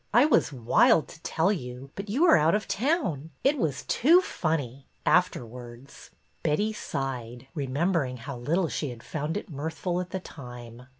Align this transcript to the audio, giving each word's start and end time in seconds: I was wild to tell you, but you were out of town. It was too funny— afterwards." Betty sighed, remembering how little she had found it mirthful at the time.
I 0.15 0.25
was 0.25 0.51
wild 0.51 1.07
to 1.09 1.21
tell 1.21 1.51
you, 1.53 1.91
but 1.93 2.09
you 2.09 2.23
were 2.23 2.35
out 2.35 2.55
of 2.55 2.67
town. 2.67 3.29
It 3.43 3.59
was 3.59 3.83
too 3.85 4.19
funny— 4.19 4.87
afterwards." 5.05 6.09
Betty 6.41 6.73
sighed, 6.73 7.45
remembering 7.53 8.17
how 8.17 8.37
little 8.39 8.67
she 8.67 8.89
had 8.89 9.03
found 9.03 9.37
it 9.37 9.51
mirthful 9.51 10.01
at 10.01 10.09
the 10.09 10.19
time. 10.19 10.87